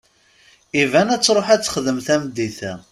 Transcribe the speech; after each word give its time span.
Iban 0.81 1.09
ad 1.15 1.21
tṛuḥ 1.21 1.47
ad 1.49 1.61
texdem 1.61 1.97
tameddit-a. 2.05 2.73